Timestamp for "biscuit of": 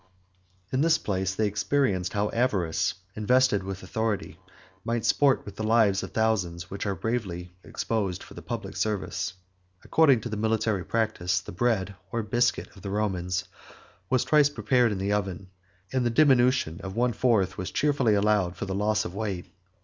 12.23-12.81